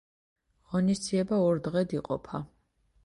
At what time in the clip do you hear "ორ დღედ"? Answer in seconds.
1.49-1.95